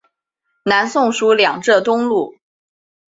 [0.63, 2.33] 南宋属两浙东路。